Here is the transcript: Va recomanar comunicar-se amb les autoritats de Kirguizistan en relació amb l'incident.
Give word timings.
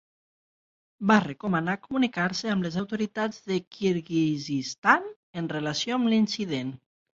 Va 1.11 1.17
recomanar 1.25 1.75
comunicar-se 1.83 2.49
amb 2.55 2.67
les 2.69 2.79
autoritats 2.83 3.45
de 3.53 3.59
Kirguizistan 3.77 5.09
en 5.43 5.53
relació 5.57 6.01
amb 6.03 6.15
l'incident. 6.15 6.77